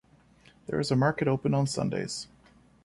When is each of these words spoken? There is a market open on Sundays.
There 0.65 0.79
is 0.79 0.89
a 0.89 0.95
market 0.95 1.27
open 1.27 1.53
on 1.53 1.67
Sundays. 1.67 2.27